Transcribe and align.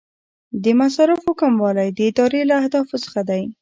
د 0.63 0.65
مصارفو 0.79 1.31
کموالی 1.41 1.89
د 1.93 1.99
ادارې 2.09 2.41
له 2.49 2.55
اهدافو 2.61 2.95
څخه 3.05 3.21
دی. 3.29 3.43